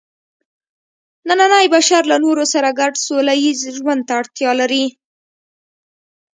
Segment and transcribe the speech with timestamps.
[1.27, 4.85] نننی بشر له نورو سره ګډ سوله ییز ژوند ته اړتیا لري.